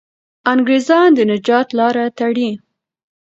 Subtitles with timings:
[0.51, 2.49] انګریزان د نجات لاره تړي.